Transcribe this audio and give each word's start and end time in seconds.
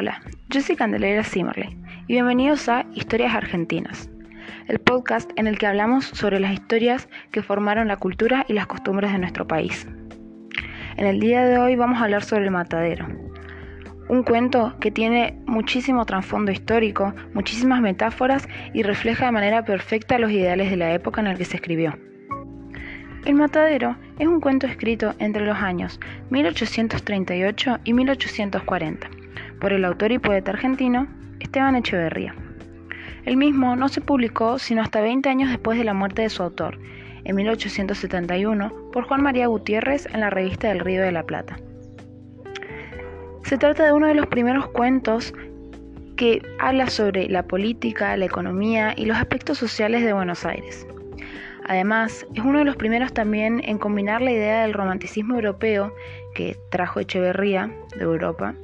Hola, 0.00 0.22
yo 0.48 0.60
soy 0.60 0.76
Candelaria 0.76 1.24
Simmerley 1.24 1.76
y 2.06 2.12
bienvenidos 2.12 2.68
a 2.68 2.86
Historias 2.94 3.34
Argentinas, 3.34 4.08
el 4.68 4.78
podcast 4.78 5.28
en 5.34 5.48
el 5.48 5.58
que 5.58 5.66
hablamos 5.66 6.04
sobre 6.04 6.38
las 6.38 6.52
historias 6.52 7.08
que 7.32 7.42
formaron 7.42 7.88
la 7.88 7.96
cultura 7.96 8.46
y 8.46 8.52
las 8.52 8.68
costumbres 8.68 9.10
de 9.10 9.18
nuestro 9.18 9.48
país. 9.48 9.88
En 10.96 11.04
el 11.04 11.18
día 11.18 11.44
de 11.44 11.58
hoy 11.58 11.74
vamos 11.74 11.98
a 11.98 12.04
hablar 12.04 12.22
sobre 12.22 12.44
el 12.44 12.52
matadero, 12.52 13.08
un 14.08 14.22
cuento 14.22 14.76
que 14.78 14.92
tiene 14.92 15.36
muchísimo 15.46 16.06
trasfondo 16.06 16.52
histórico, 16.52 17.12
muchísimas 17.34 17.80
metáforas 17.80 18.48
y 18.74 18.84
refleja 18.84 19.26
de 19.26 19.32
manera 19.32 19.64
perfecta 19.64 20.20
los 20.20 20.30
ideales 20.30 20.70
de 20.70 20.76
la 20.76 20.92
época 20.92 21.22
en 21.22 21.26
la 21.26 21.34
que 21.34 21.44
se 21.44 21.56
escribió. 21.56 21.98
El 23.24 23.34
Matadero 23.34 23.96
es 24.20 24.28
un 24.28 24.40
cuento 24.40 24.68
escrito 24.68 25.16
entre 25.18 25.44
los 25.44 25.58
años 25.58 25.98
1838 26.30 27.80
y 27.82 27.92
1840 27.94 29.17
por 29.60 29.72
el 29.72 29.84
autor 29.84 30.12
y 30.12 30.18
poeta 30.18 30.52
argentino 30.52 31.08
Esteban 31.40 31.76
Echeverría. 31.76 32.34
El 33.24 33.36
mismo 33.36 33.76
no 33.76 33.88
se 33.88 34.00
publicó 34.00 34.58
sino 34.58 34.82
hasta 34.82 35.00
20 35.00 35.28
años 35.28 35.50
después 35.50 35.78
de 35.78 35.84
la 35.84 35.94
muerte 35.94 36.22
de 36.22 36.30
su 36.30 36.42
autor, 36.42 36.78
en 37.24 37.36
1871, 37.36 38.72
por 38.92 39.04
Juan 39.04 39.22
María 39.22 39.48
Gutiérrez 39.48 40.06
en 40.06 40.20
la 40.20 40.30
revista 40.30 40.68
del 40.68 40.80
Río 40.80 41.02
de 41.02 41.12
la 41.12 41.24
Plata. 41.24 41.58
Se 43.44 43.58
trata 43.58 43.84
de 43.84 43.92
uno 43.92 44.06
de 44.06 44.14
los 44.14 44.26
primeros 44.26 44.68
cuentos 44.68 45.34
que 46.16 46.42
habla 46.58 46.88
sobre 46.88 47.28
la 47.28 47.44
política, 47.44 48.16
la 48.16 48.24
economía 48.24 48.92
y 48.96 49.04
los 49.04 49.16
aspectos 49.16 49.58
sociales 49.58 50.04
de 50.04 50.12
Buenos 50.12 50.44
Aires. 50.44 50.86
Además, 51.66 52.26
es 52.34 52.42
uno 52.42 52.60
de 52.60 52.64
los 52.64 52.76
primeros 52.76 53.12
también 53.12 53.60
en 53.64 53.78
combinar 53.78 54.22
la 54.22 54.32
idea 54.32 54.62
del 54.62 54.72
romanticismo 54.72 55.34
europeo 55.34 55.94
que 56.34 56.56
trajo 56.70 57.00
Echeverría 57.00 57.70
de 57.96 58.04
Europa 58.04 58.54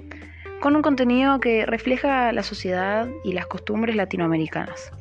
con 0.65 0.77
un 0.77 0.81
contenido 0.81 1.41
que 1.41 1.67
refleja 1.67 2.33
la 2.33 2.43
sociedad 2.43 3.07
y 3.23 3.35
las 3.35 3.47
costumbres 3.47 3.97
latinoamericanas. 3.97 4.93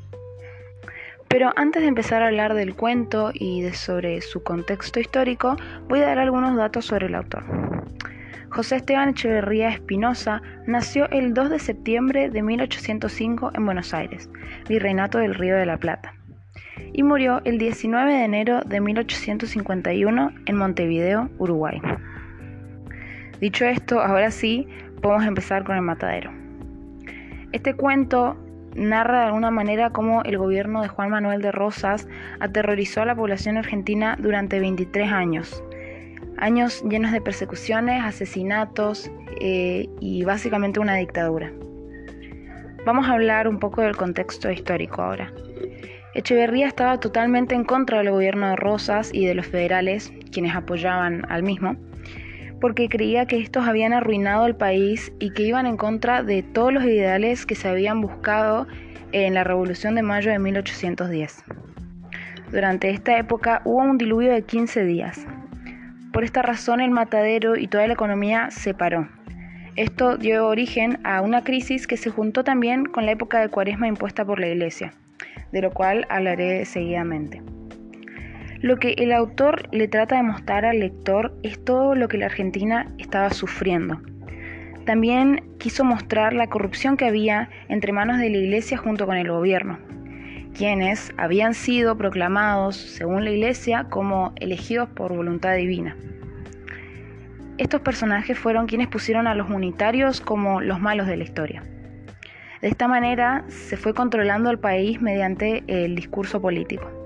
Pero 1.30 1.54
antes 1.56 1.84
de 1.84 1.88
empezar 1.88 2.22
a 2.22 2.28
hablar 2.28 2.54
del 2.54 2.76
cuento 2.76 3.32
y 3.34 3.62
de 3.62 3.74
sobre 3.74 4.20
su 4.20 4.44
contexto 4.44 5.00
histórico, 5.00 5.56
voy 5.88 6.02
a 6.02 6.08
dar 6.08 6.20
algunos 6.20 6.58
datos 6.58 6.84
sobre 6.84 7.06
el 7.06 7.16
autor. 7.16 7.46
José 8.50 8.76
Esteban 8.76 9.08
Echeverría 9.08 9.70
Espinosa 9.70 10.42
nació 10.68 11.10
el 11.12 11.34
2 11.34 11.52
de 11.52 11.60
septiembre 11.60 12.30
de 12.30 12.44
1805 12.44 13.52
en 13.56 13.66
Buenos 13.66 13.94
Aires, 13.94 14.30
virreinato 14.68 15.20
del 15.20 15.34
Río 15.34 15.56
de 15.56 15.66
la 15.66 15.78
Plata 15.78 16.14
y 16.92 17.04
murió 17.04 17.40
el 17.46 17.58
19 17.58 18.12
de 18.12 18.26
enero 18.26 18.60
de 18.66 18.82
1851 18.82 20.34
en 20.46 20.58
Montevideo, 20.58 21.30
Uruguay. 21.38 21.82
Dicho 23.40 23.66
esto, 23.66 24.00
ahora 24.00 24.30
sí, 24.30 24.68
podemos 25.04 25.26
empezar 25.26 25.66
con 25.66 25.76
el 25.76 25.82
matadero. 25.82 26.32
Este 27.52 27.76
cuento 27.76 28.38
narra 28.74 29.20
de 29.20 29.26
alguna 29.28 29.52
manera 29.52 29.92
cómo 29.92 30.24
el 30.24 30.38
gobierno 30.38 30.82
de 30.82 30.88
Juan 30.88 31.12
Manuel 31.12 31.42
de 31.42 31.52
Rosas 31.52 32.08
aterrorizó 32.40 33.02
a 33.02 33.06
la 33.06 33.16
población 33.16 33.58
argentina 33.58 34.18
durante 34.18 34.60
23 34.60 35.12
años. 35.12 35.64
Años 36.38 36.84
llenos 36.90 37.12
de 37.12 37.22
persecuciones, 37.22 38.02
asesinatos 38.04 39.12
eh, 39.40 39.88
y 40.00 40.24
básicamente 40.24 40.80
una 40.80 40.96
dictadura. 40.96 41.52
Vamos 42.86 43.08
a 43.08 43.14
hablar 43.14 43.48
un 43.48 43.60
poco 43.60 43.82
del 43.82 43.96
contexto 43.96 44.50
histórico 44.50 45.02
ahora. 45.02 45.32
Echeverría 46.16 46.68
estaba 46.68 47.00
totalmente 47.00 47.56
en 47.56 47.66
contra 47.66 48.00
del 48.00 48.12
gobierno 48.12 48.50
de 48.50 48.56
Rosas 48.56 49.12
y 49.14 49.26
de 49.26 49.36
los 49.36 49.48
federales, 49.48 50.14
quienes 50.32 50.56
apoyaban 50.56 51.26
al 51.30 51.44
mismo, 51.44 51.76
porque 52.64 52.88
creía 52.88 53.26
que 53.26 53.42
estos 53.42 53.68
habían 53.68 53.92
arruinado 53.92 54.46
el 54.46 54.56
país 54.56 55.12
y 55.20 55.32
que 55.32 55.44
iban 55.44 55.66
en 55.66 55.76
contra 55.76 56.24
de 56.24 56.44
todos 56.44 56.72
los 56.72 56.86
ideales 56.86 57.46
que 57.46 57.56
se 57.56 57.68
habían 57.68 58.00
buscado 58.00 58.68
en 59.12 59.34
la 59.34 59.44
Revolución 59.44 59.96
de 59.96 60.02
Mayo 60.02 60.32
de 60.32 60.40
1810. 60.40 61.44
Durante 62.54 62.90
esta 62.90 63.18
época 63.18 63.62
hubo 63.66 63.80
un 63.80 63.98
diluvio 63.98 64.32
de 64.32 64.44
15 64.44 64.86
días. 64.86 65.28
Por 66.14 66.24
esta 66.24 66.42
razón 66.42 66.80
el 66.80 66.92
matadero 66.92 67.58
y 67.58 67.68
toda 67.68 67.86
la 67.86 67.96
economía 67.96 68.50
se 68.50 68.74
paró. 68.74 69.10
Esto 69.76 70.16
dio 70.16 70.48
origen 70.48 71.00
a 71.04 71.20
una 71.20 71.44
crisis 71.44 71.86
que 71.86 71.98
se 71.98 72.12
juntó 72.12 72.46
también 72.46 72.86
con 72.86 73.06
la 73.06 73.12
época 73.12 73.42
de 73.42 73.50
cuaresma 73.50 73.90
impuesta 73.90 74.24
por 74.24 74.40
la 74.40 74.48
Iglesia 74.48 74.94
de 75.54 75.62
lo 75.62 75.72
cual 75.72 76.06
hablaré 76.10 76.66
seguidamente. 76.66 77.42
Lo 78.64 78.78
que 78.78 78.92
el 78.98 79.12
autor 79.12 79.68
le 79.74 79.90
trata 79.90 80.16
de 80.16 80.24
mostrar 80.24 80.64
al 80.64 80.80
lector 80.80 81.38
es 81.44 81.62
todo 81.66 81.96
lo 81.96 82.08
que 82.08 82.18
la 82.18 82.28
Argentina 82.28 82.88
estaba 82.98 83.30
sufriendo. 83.32 84.00
También 84.86 85.44
quiso 85.60 85.84
mostrar 85.84 86.32
la 86.32 86.48
corrupción 86.48 86.96
que 86.96 87.04
había 87.04 87.50
entre 87.68 87.92
manos 87.92 88.20
de 88.20 88.30
la 88.30 88.38
Iglesia 88.38 88.78
junto 88.78 89.06
con 89.06 89.18
el 89.18 89.28
gobierno, 89.28 89.80
quienes 90.56 91.12
habían 91.18 91.56
sido 91.56 91.98
proclamados, 91.98 92.78
según 92.78 93.26
la 93.26 93.32
Iglesia, 93.32 93.88
como 93.90 94.32
elegidos 94.40 94.88
por 94.88 95.14
voluntad 95.14 95.58
divina. 95.58 95.98
Estos 97.58 97.82
personajes 97.82 98.40
fueron 98.40 98.68
quienes 98.68 98.88
pusieron 98.88 99.28
a 99.28 99.36
los 99.36 99.50
unitarios 99.50 100.22
como 100.22 100.62
los 100.62 100.80
malos 100.80 101.08
de 101.08 101.18
la 101.18 101.26
historia. 101.26 101.64
De 102.62 102.70
esta 102.70 102.88
manera 102.88 103.44
se 103.50 103.76
fue 103.76 103.94
controlando 103.94 104.50
el 104.50 104.58
país 104.58 105.02
mediante 105.02 105.66
el 105.68 105.96
discurso 105.96 106.42
político. 106.42 107.03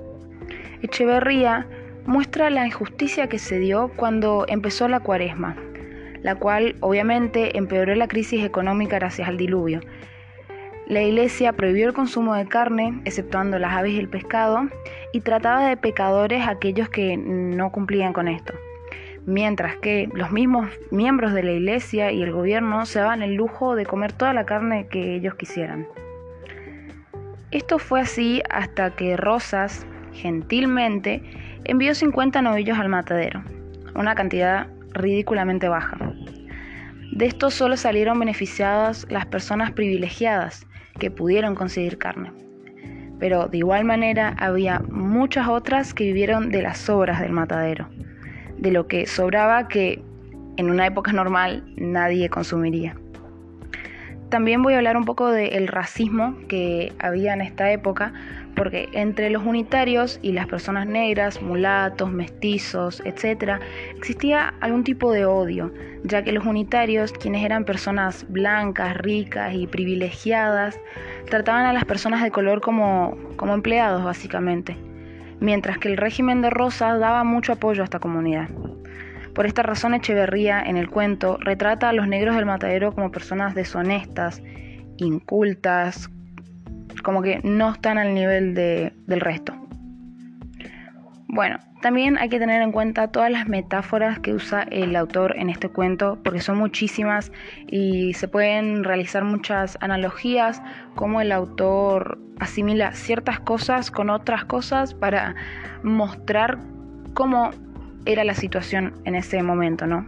Echeverría 0.81 1.67
muestra 2.05 2.49
la 2.49 2.65
injusticia 2.65 3.27
que 3.27 3.39
se 3.39 3.59
dio 3.59 3.91
cuando 3.95 4.45
empezó 4.47 4.87
la 4.87 4.99
cuaresma, 4.99 5.55
la 6.21 6.35
cual 6.35 6.75
obviamente 6.79 7.57
empeoró 7.57 7.95
la 7.95 8.07
crisis 8.07 8.43
económica 8.43 8.97
gracias 8.97 9.27
al 9.27 9.37
diluvio. 9.37 9.81
La 10.87 11.01
iglesia 11.01 11.53
prohibió 11.53 11.87
el 11.87 11.93
consumo 11.93 12.35
de 12.35 12.47
carne, 12.47 13.01
exceptuando 13.03 13.59
las 13.59 13.73
aves 13.73 13.93
y 13.93 13.99
el 13.99 14.07
pescado, 14.07 14.69
y 15.11 15.19
trataba 15.19 15.67
de 15.67 15.75
pecadores 15.75 16.47
aquellos 16.47 16.89
que 16.89 17.17
no 17.17 17.71
cumplían 17.71 18.13
con 18.13 18.27
esto 18.27 18.53
mientras 19.27 19.75
que 19.75 20.09
los 20.13 20.31
mismos 20.31 20.69
miembros 20.89 21.33
de 21.33 21.43
la 21.43 21.51
iglesia 21.51 22.11
y 22.11 22.23
el 22.23 22.31
gobierno 22.31 22.85
se 22.85 22.99
daban 22.99 23.21
el 23.21 23.35
lujo 23.35 23.75
de 23.75 23.85
comer 23.85 24.13
toda 24.13 24.33
la 24.33 24.45
carne 24.45 24.87
que 24.87 25.15
ellos 25.15 25.35
quisieran. 25.35 25.85
Esto 27.51 27.77
fue 27.77 27.99
así 27.99 28.41
hasta 28.49 28.91
que 28.91 29.17
Rosas, 29.17 29.85
gentilmente, 30.17 31.21
envió 31.63 31.95
50 31.95 32.41
novillos 32.41 32.77
al 32.77 32.89
matadero, 32.89 33.43
una 33.95 34.15
cantidad 34.15 34.67
ridículamente 34.93 35.67
baja. 35.67 35.97
De 37.11 37.25
esto 37.25 37.49
solo 37.49 37.77
salieron 37.77 38.19
beneficiadas 38.19 39.07
las 39.09 39.25
personas 39.25 39.71
privilegiadas 39.71 40.67
que 40.99 41.09
pudieron 41.11 41.55
conseguir 41.55 41.97
carne. 41.97 42.31
Pero 43.19 43.47
de 43.47 43.57
igual 43.59 43.85
manera 43.85 44.35
había 44.37 44.79
muchas 44.89 45.47
otras 45.47 45.93
que 45.93 46.03
vivieron 46.03 46.51
de 46.51 46.61
las 46.61 46.89
obras 46.89 47.19
del 47.21 47.31
matadero 47.31 47.87
de 48.57 48.71
lo 48.71 48.87
que 48.87 49.05
sobraba 49.05 49.67
que 49.67 50.01
en 50.57 50.69
una 50.69 50.87
época 50.87 51.13
normal 51.13 51.63
nadie 51.77 52.29
consumiría. 52.29 52.95
También 54.29 54.61
voy 54.61 54.73
a 54.73 54.77
hablar 54.77 54.97
un 54.97 55.05
poco 55.05 55.29
del 55.31 55.67
racismo 55.67 56.35
que 56.49 56.91
había 56.99 57.33
en 57.33 57.41
esta 57.41 57.71
época, 57.71 58.13
porque 58.57 58.89
entre 58.91 59.29
los 59.29 59.45
unitarios 59.45 60.19
y 60.21 60.33
las 60.33 60.47
personas 60.47 60.87
negras, 60.87 61.41
mulatos, 61.41 62.11
mestizos, 62.11 63.01
etc., 63.05 63.61
existía 63.95 64.53
algún 64.59 64.83
tipo 64.83 65.13
de 65.13 65.25
odio, 65.25 65.71
ya 66.03 66.23
que 66.23 66.33
los 66.33 66.45
unitarios, 66.45 67.13
quienes 67.13 67.45
eran 67.45 67.63
personas 67.63 68.25
blancas, 68.27 68.97
ricas 68.97 69.53
y 69.53 69.67
privilegiadas, 69.67 70.79
trataban 71.29 71.65
a 71.65 71.73
las 71.73 71.85
personas 71.85 72.21
de 72.23 72.31
color 72.31 72.59
como, 72.59 73.17
como 73.37 73.53
empleados, 73.53 74.03
básicamente 74.03 74.75
mientras 75.39 75.77
que 75.77 75.89
el 75.89 75.97
régimen 75.97 76.41
de 76.41 76.49
Rosas 76.49 76.99
daba 76.99 77.23
mucho 77.23 77.53
apoyo 77.53 77.81
a 77.81 77.85
esta 77.85 77.99
comunidad. 77.99 78.49
Por 79.33 79.45
esta 79.45 79.61
razón 79.61 79.93
Echeverría 79.93 80.61
en 80.61 80.77
el 80.77 80.89
cuento 80.89 81.37
retrata 81.39 81.89
a 81.89 81.93
los 81.93 82.07
negros 82.07 82.35
del 82.35 82.45
matadero 82.45 82.93
como 82.93 83.11
personas 83.11 83.53
deshonestas, 83.53 84.41
incultas, 84.97 86.09
como 87.07 87.21
que 87.21 87.39
no 87.41 87.71
están 87.71 87.97
al 87.97 88.13
nivel 88.13 88.53
del 88.53 89.21
resto. 89.21 89.53
Bueno, 91.29 91.57
también 91.81 92.17
hay 92.17 92.27
que 92.27 92.37
tener 92.37 92.61
en 92.61 92.73
cuenta 92.73 93.13
todas 93.13 93.31
las 93.31 93.47
metáforas 93.47 94.19
que 94.19 94.33
usa 94.33 94.63
el 94.63 94.93
autor 94.93 95.37
en 95.37 95.49
este 95.49 95.69
cuento, 95.69 96.19
porque 96.21 96.41
son 96.41 96.57
muchísimas 96.57 97.31
y 97.65 98.13
se 98.15 98.27
pueden 98.27 98.83
realizar 98.83 99.23
muchas 99.23 99.77
analogías, 99.79 100.61
como 100.95 101.21
el 101.21 101.31
autor 101.31 102.19
asimila 102.41 102.91
ciertas 102.91 103.39
cosas 103.39 103.89
con 103.89 104.09
otras 104.09 104.43
cosas 104.43 104.93
para 104.93 105.33
mostrar 105.83 106.57
cómo 107.13 107.51
era 108.05 108.25
la 108.25 108.33
situación 108.33 108.95
en 109.05 109.15
ese 109.15 109.41
momento, 109.43 109.87
¿no? 109.87 110.05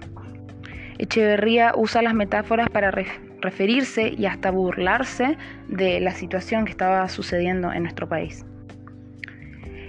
Echeverría 0.98 1.72
usa 1.78 2.02
las 2.02 2.14
metáforas 2.14 2.70
para 2.70 2.92
referirse 3.42 4.14
y 4.18 4.26
hasta 4.26 4.52
burlarse 4.52 5.38
de 5.68 6.00
la 6.00 6.12
situación 6.12 6.66
que 6.66 6.72
estaba 6.72 7.08
sucediendo 7.10 7.72
en 7.72 7.84
nuestro 7.84 8.08
país. 8.08 8.46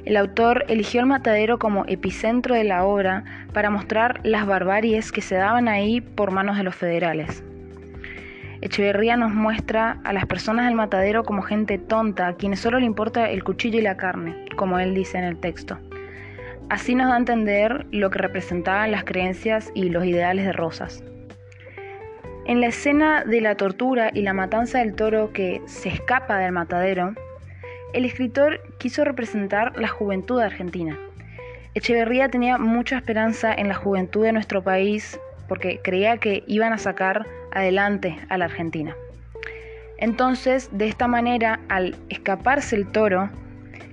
El 0.04 0.16
autor 0.16 0.64
eligió 0.68 1.00
el 1.00 1.06
matadero 1.06 1.58
como 1.58 1.84
epicentro 1.86 2.54
de 2.54 2.64
la 2.64 2.84
obra 2.84 3.24
para 3.52 3.70
mostrar 3.70 4.20
las 4.24 4.46
barbaries 4.46 5.12
que 5.12 5.20
se 5.20 5.34
daban 5.34 5.68
ahí 5.68 6.00
por 6.00 6.30
manos 6.30 6.56
de 6.56 6.62
los 6.62 6.74
federales. 6.74 7.44
Echeverría 8.62 9.16
nos 9.16 9.32
muestra 9.32 10.00
a 10.04 10.12
las 10.12 10.26
personas 10.26 10.66
del 10.66 10.74
matadero 10.74 11.22
como 11.22 11.42
gente 11.42 11.78
tonta, 11.78 12.28
a 12.28 12.34
quienes 12.34 12.60
solo 12.60 12.78
le 12.78 12.86
importa 12.86 13.30
el 13.30 13.44
cuchillo 13.44 13.78
y 13.78 13.82
la 13.82 13.96
carne, 13.96 14.46
como 14.56 14.78
él 14.78 14.94
dice 14.94 15.18
en 15.18 15.24
el 15.24 15.38
texto. 15.38 15.78
Así 16.68 16.94
nos 16.94 17.08
da 17.08 17.14
a 17.14 17.18
entender 17.18 17.86
lo 17.90 18.10
que 18.10 18.18
representaban 18.18 18.92
las 18.92 19.04
creencias 19.04 19.70
y 19.74 19.88
los 19.88 20.04
ideales 20.04 20.44
de 20.44 20.52
Rosas. 20.52 21.02
En 22.50 22.60
la 22.60 22.66
escena 22.66 23.22
de 23.22 23.40
la 23.40 23.54
tortura 23.54 24.10
y 24.12 24.22
la 24.22 24.32
matanza 24.32 24.80
del 24.80 24.96
toro 24.96 25.32
que 25.32 25.62
se 25.66 25.88
escapa 25.88 26.36
del 26.38 26.50
matadero, 26.50 27.14
el 27.94 28.04
escritor 28.04 28.60
quiso 28.80 29.04
representar 29.04 29.78
la 29.78 29.86
juventud 29.86 30.40
argentina. 30.40 30.98
Echeverría 31.74 32.28
tenía 32.28 32.58
mucha 32.58 32.96
esperanza 32.96 33.54
en 33.54 33.68
la 33.68 33.76
juventud 33.76 34.24
de 34.24 34.32
nuestro 34.32 34.64
país 34.64 35.20
porque 35.46 35.78
creía 35.80 36.16
que 36.16 36.42
iban 36.48 36.72
a 36.72 36.78
sacar 36.78 37.24
adelante 37.52 38.16
a 38.28 38.36
la 38.36 38.46
Argentina. 38.46 38.96
Entonces, 39.98 40.70
de 40.72 40.88
esta 40.88 41.06
manera, 41.06 41.60
al 41.68 41.94
escaparse 42.08 42.74
el 42.74 42.90
toro, 42.90 43.30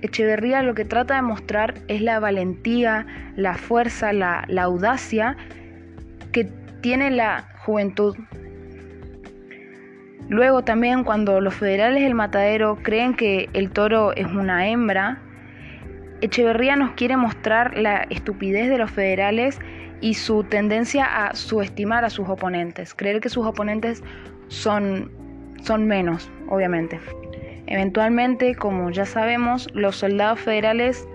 Echeverría 0.02 0.64
lo 0.64 0.74
que 0.74 0.84
trata 0.84 1.14
de 1.14 1.22
mostrar 1.22 1.74
es 1.86 2.02
la 2.02 2.18
valentía, 2.18 3.06
la 3.36 3.54
fuerza, 3.54 4.12
la, 4.12 4.44
la 4.48 4.64
audacia 4.64 5.36
que 6.32 6.48
tiene 6.80 7.12
la 7.12 7.48
juventud. 7.64 8.16
Luego 10.28 10.62
también 10.62 11.04
cuando 11.04 11.40
los 11.40 11.54
federales 11.54 12.02
del 12.02 12.14
matadero 12.14 12.78
creen 12.82 13.14
que 13.14 13.48
el 13.54 13.70
toro 13.70 14.14
es 14.14 14.26
una 14.26 14.68
hembra, 14.68 15.22
Echeverría 16.20 16.74
nos 16.74 16.92
quiere 16.92 17.16
mostrar 17.16 17.78
la 17.78 18.02
estupidez 18.10 18.68
de 18.68 18.78
los 18.78 18.90
federales 18.90 19.60
y 20.00 20.14
su 20.14 20.42
tendencia 20.42 21.04
a 21.04 21.34
subestimar 21.34 22.04
a 22.04 22.10
sus 22.10 22.28
oponentes, 22.28 22.92
creer 22.92 23.20
que 23.20 23.28
sus 23.28 23.46
oponentes 23.46 24.02
son, 24.48 25.12
son 25.62 25.86
menos, 25.86 26.28
obviamente. 26.48 26.98
Eventualmente, 27.66 28.56
como 28.56 28.90
ya 28.90 29.04
sabemos, 29.04 29.68
los 29.74 29.96
soldados 29.96 30.40
federales 30.40 31.06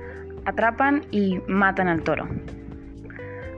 atrapan 0.45 1.03
y 1.11 1.39
matan 1.47 1.89
al 1.89 2.01
toro. 2.03 2.29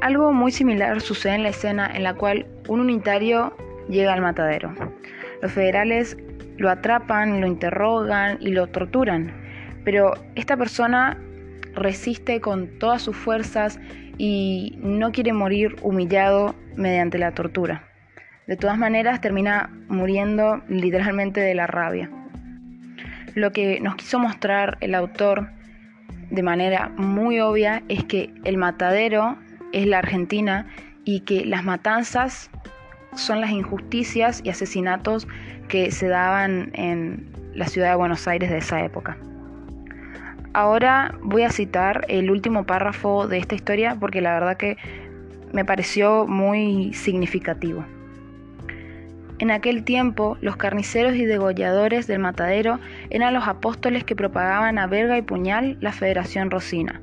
Algo 0.01 0.33
muy 0.33 0.51
similar 0.51 0.99
sucede 0.99 1.35
en 1.35 1.43
la 1.43 1.49
escena 1.49 1.91
en 1.93 2.01
la 2.03 2.15
cual 2.15 2.47
un 2.67 2.79
unitario 2.79 3.55
llega 3.87 4.13
al 4.13 4.21
matadero. 4.21 4.73
Los 5.41 5.51
federales 5.51 6.17
lo 6.57 6.69
atrapan, 6.69 7.41
lo 7.41 7.47
interrogan 7.47 8.37
y 8.39 8.51
lo 8.51 8.67
torturan, 8.67 9.33
pero 9.83 10.13
esta 10.35 10.57
persona 10.57 11.17
resiste 11.75 12.41
con 12.41 12.79
todas 12.79 13.01
sus 13.01 13.15
fuerzas 13.15 13.79
y 14.17 14.77
no 14.81 15.11
quiere 15.11 15.33
morir 15.33 15.75
humillado 15.81 16.55
mediante 16.75 17.17
la 17.17 17.33
tortura. 17.33 17.83
De 18.47 18.55
todas 18.55 18.77
maneras, 18.77 19.21
termina 19.21 19.69
muriendo 19.87 20.61
literalmente 20.69 21.41
de 21.41 21.55
la 21.55 21.67
rabia. 21.67 22.09
Lo 23.33 23.51
que 23.51 23.79
nos 23.81 23.95
quiso 23.95 24.19
mostrar 24.19 24.77
el 24.81 24.95
autor 24.95 25.49
de 26.29 26.43
manera 26.43 26.89
muy 26.95 27.39
obvia 27.39 27.83
es 27.89 28.03
que 28.03 28.33
el 28.43 28.57
matadero 28.57 29.37
es 29.73 29.87
la 29.87 29.99
Argentina 29.99 30.67
y 31.03 31.21
que 31.21 31.45
las 31.45 31.63
matanzas 31.63 32.49
son 33.15 33.41
las 33.41 33.51
injusticias 33.51 34.41
y 34.43 34.49
asesinatos 34.49 35.27
que 35.67 35.91
se 35.91 36.07
daban 36.07 36.71
en 36.73 37.27
la 37.53 37.67
ciudad 37.67 37.89
de 37.91 37.95
Buenos 37.95 38.27
Aires 38.27 38.49
de 38.49 38.57
esa 38.57 38.83
época. 38.83 39.17
Ahora 40.53 41.15
voy 41.21 41.43
a 41.43 41.49
citar 41.49 42.05
el 42.07 42.31
último 42.31 42.65
párrafo 42.65 43.27
de 43.27 43.39
esta 43.39 43.55
historia 43.55 43.97
porque 43.99 44.21
la 44.21 44.33
verdad 44.33 44.57
que 44.57 44.77
me 45.51 45.65
pareció 45.65 46.27
muy 46.27 46.93
significativo. 46.93 47.83
En 49.39 49.51
aquel 49.51 49.83
tiempo, 49.83 50.37
los 50.39 50.55
carniceros 50.55 51.15
y 51.15 51.25
degolladores 51.25 52.07
del 52.07 52.19
matadero 52.19 52.79
eran 53.09 53.33
los 53.33 53.47
apóstoles 53.49 54.05
que 54.05 54.15
propagaban 54.15 54.77
a 54.77 54.87
verga 54.87 55.17
y 55.17 55.21
puñal 55.21 55.77
la 55.81 55.91
Federación 55.91 56.49
Rosina, 56.51 57.01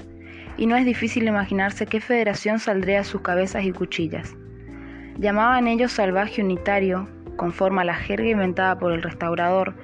y 0.57 0.65
no 0.65 0.77
es 0.77 0.87
difícil 0.87 1.29
imaginarse 1.29 1.85
qué 1.85 2.01
federación 2.01 2.59
saldría 2.59 3.01
a 3.01 3.05
sus 3.05 3.21
cabezas 3.21 3.65
y 3.65 3.73
cuchillas. 3.73 4.35
Llamaban 5.19 5.69
ellos 5.69 5.93
salvaje 5.93 6.43
unitario, 6.43 7.09
conforme 7.37 7.83
a 7.83 7.85
la 7.85 7.95
jerga 7.95 8.29
inventada 8.29 8.79
por 8.79 8.93
el 8.93 9.03
restaurador, 9.03 9.75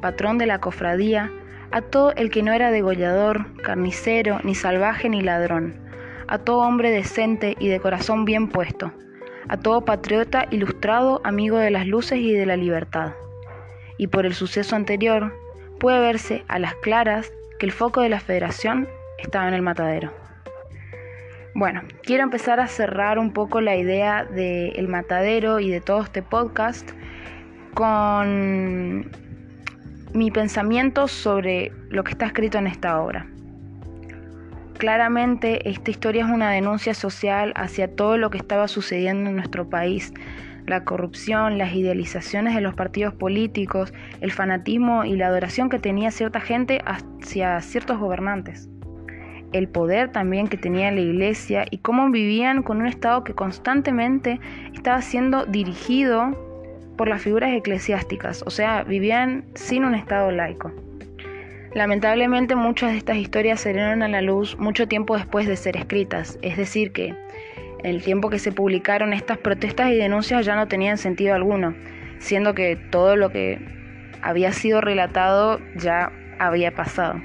patrón 0.00 0.38
de 0.38 0.46
la 0.46 0.60
cofradía, 0.60 1.30
a 1.70 1.82
todo 1.82 2.12
el 2.16 2.30
que 2.30 2.42
no 2.42 2.52
era 2.52 2.70
degollador, 2.70 3.52
carnicero, 3.56 4.40
ni 4.44 4.54
salvaje, 4.54 5.08
ni 5.08 5.20
ladrón, 5.20 5.74
a 6.26 6.38
todo 6.38 6.60
hombre 6.60 6.90
decente 6.90 7.56
y 7.58 7.68
de 7.68 7.80
corazón 7.80 8.24
bien 8.24 8.48
puesto, 8.48 8.92
a 9.48 9.56
todo 9.58 9.84
patriota 9.84 10.46
ilustrado, 10.50 11.20
amigo 11.24 11.58
de 11.58 11.70
las 11.70 11.86
luces 11.86 12.18
y 12.18 12.32
de 12.32 12.46
la 12.46 12.56
libertad. 12.56 13.12
Y 13.98 14.06
por 14.06 14.24
el 14.24 14.34
suceso 14.34 14.76
anterior, 14.76 15.34
puede 15.78 16.00
verse 16.00 16.44
a 16.48 16.58
las 16.58 16.74
claras 16.76 17.32
que 17.58 17.66
el 17.66 17.72
foco 17.72 18.00
de 18.00 18.08
la 18.08 18.20
federación 18.20 18.88
estaba 19.18 19.48
en 19.48 19.54
el 19.54 19.62
matadero. 19.62 20.12
Bueno, 21.58 21.82
quiero 22.04 22.22
empezar 22.22 22.60
a 22.60 22.68
cerrar 22.68 23.18
un 23.18 23.32
poco 23.32 23.60
la 23.60 23.74
idea 23.74 24.22
del 24.22 24.86
matadero 24.86 25.58
y 25.58 25.68
de 25.68 25.80
todo 25.80 26.02
este 26.02 26.22
podcast 26.22 26.88
con 27.74 29.10
mi 30.14 30.30
pensamiento 30.30 31.08
sobre 31.08 31.72
lo 31.88 32.04
que 32.04 32.12
está 32.12 32.26
escrito 32.26 32.58
en 32.58 32.68
esta 32.68 33.00
obra. 33.00 33.26
Claramente 34.78 35.68
esta 35.68 35.90
historia 35.90 36.26
es 36.26 36.30
una 36.30 36.52
denuncia 36.52 36.94
social 36.94 37.52
hacia 37.56 37.92
todo 37.92 38.18
lo 38.18 38.30
que 38.30 38.38
estaba 38.38 38.68
sucediendo 38.68 39.28
en 39.28 39.34
nuestro 39.34 39.68
país, 39.68 40.14
la 40.64 40.84
corrupción, 40.84 41.58
las 41.58 41.74
idealizaciones 41.74 42.54
de 42.54 42.60
los 42.60 42.74
partidos 42.74 43.14
políticos, 43.14 43.92
el 44.20 44.30
fanatismo 44.30 45.04
y 45.04 45.16
la 45.16 45.26
adoración 45.26 45.70
que 45.70 45.80
tenía 45.80 46.12
cierta 46.12 46.40
gente 46.40 46.82
hacia 46.86 47.60
ciertos 47.62 47.98
gobernantes, 47.98 48.68
el 49.52 49.68
poder 49.68 50.12
también 50.12 50.48
que 50.48 50.56
tenía 50.56 50.90
la 50.90 51.00
iglesia 51.00 51.64
y 51.70 51.78
cómo 51.78 52.10
vivían 52.10 52.62
con 52.62 52.78
un 52.78 52.86
Estado 52.86 53.24
que 53.24 53.34
constantemente 53.34 54.40
estaba 54.74 55.00
siendo 55.02 55.46
dirigido 55.46 56.36
por 56.96 57.08
las 57.08 57.22
figuras 57.22 57.52
eclesiásticas, 57.52 58.42
o 58.46 58.50
sea, 58.50 58.82
vivían 58.82 59.44
sin 59.54 59.84
un 59.84 59.94
Estado 59.94 60.30
laico. 60.30 60.72
Lamentablemente 61.74 62.56
muchas 62.56 62.92
de 62.92 62.98
estas 62.98 63.16
historias 63.16 63.60
salieron 63.60 64.02
a 64.02 64.08
la 64.08 64.22
luz 64.22 64.58
mucho 64.58 64.88
tiempo 64.88 65.16
después 65.16 65.46
de 65.46 65.56
ser 65.56 65.76
escritas, 65.76 66.38
es 66.42 66.56
decir, 66.56 66.92
que 66.92 67.08
en 67.08 67.86
el 67.86 68.02
tiempo 68.02 68.30
que 68.30 68.38
se 68.38 68.52
publicaron 68.52 69.12
estas 69.12 69.38
protestas 69.38 69.90
y 69.90 69.96
denuncias 69.96 70.44
ya 70.44 70.56
no 70.56 70.66
tenían 70.66 70.98
sentido 70.98 71.34
alguno, 71.34 71.74
siendo 72.18 72.54
que 72.54 72.76
todo 72.76 73.16
lo 73.16 73.30
que 73.30 73.60
había 74.22 74.52
sido 74.52 74.80
relatado 74.80 75.60
ya 75.76 76.10
había 76.38 76.74
pasado. 76.74 77.20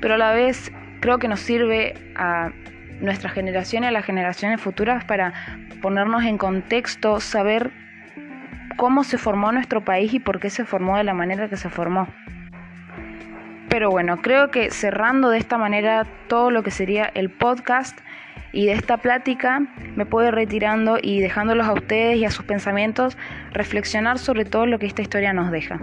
Pero 0.00 0.14
a 0.14 0.18
la 0.18 0.32
vez 0.32 0.70
creo 1.00 1.18
que 1.18 1.28
nos 1.28 1.40
sirve 1.40 1.94
a 2.16 2.50
nuestra 3.00 3.30
generación 3.30 3.84
y 3.84 3.86
a 3.86 3.90
las 3.90 4.04
generaciones 4.04 4.60
futuras 4.60 5.04
para 5.04 5.32
ponernos 5.80 6.24
en 6.24 6.38
contexto, 6.38 7.20
saber 7.20 7.70
cómo 8.76 9.04
se 9.04 9.18
formó 9.18 9.52
nuestro 9.52 9.84
país 9.84 10.14
y 10.14 10.20
por 10.20 10.40
qué 10.40 10.50
se 10.50 10.64
formó 10.64 10.96
de 10.96 11.04
la 11.04 11.14
manera 11.14 11.48
que 11.48 11.56
se 11.56 11.68
formó. 11.68 12.08
Pero 13.68 13.90
bueno, 13.90 14.22
creo 14.22 14.50
que 14.50 14.70
cerrando 14.70 15.30
de 15.30 15.38
esta 15.38 15.58
manera 15.58 16.06
todo 16.28 16.50
lo 16.50 16.62
que 16.62 16.70
sería 16.70 17.04
el 17.14 17.30
podcast 17.30 17.98
y 18.52 18.66
de 18.66 18.72
esta 18.72 18.96
plática, 18.96 19.60
me 19.94 20.06
puedo 20.06 20.28
ir 20.28 20.34
retirando 20.34 20.98
y 21.00 21.20
dejándolos 21.20 21.66
a 21.66 21.74
ustedes 21.74 22.16
y 22.16 22.24
a 22.24 22.30
sus 22.30 22.46
pensamientos 22.46 23.18
reflexionar 23.52 24.18
sobre 24.18 24.44
todo 24.46 24.64
lo 24.64 24.78
que 24.78 24.86
esta 24.86 25.02
historia 25.02 25.34
nos 25.34 25.50
deja. 25.50 25.80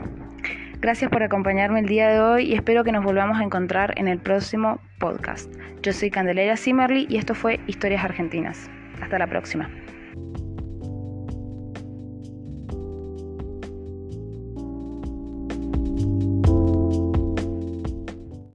Gracias 0.85 1.09
por 1.09 1.23
acompañarme 1.23 1.79
el 1.79 1.87
día 1.87 2.09
de 2.09 2.19
hoy 2.21 2.43
y 2.43 2.53
espero 2.53 2.83
que 2.83 2.91
nos 2.91 3.03
volvamos 3.03 3.39
a 3.39 3.43
encontrar 3.43 3.95
en 3.97 4.07
el 4.07 4.19
próximo 4.19 4.79
podcast. 4.99 5.51
Yo 5.81 5.91
soy 5.91 6.11
Candelaria 6.11 6.55
Zimmerly 6.57 7.07
y 7.09 7.17
esto 7.17 7.33
fue 7.33 7.59
Historias 7.65 8.05
Argentinas. 8.05 8.69
Hasta 9.01 9.17
la 9.17 9.25
próxima. 9.25 9.67